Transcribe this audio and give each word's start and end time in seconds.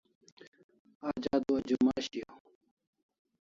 Aj 1.09 1.23
adua 1.35 1.59
Juma 1.67 1.95
shiaw 2.07 2.39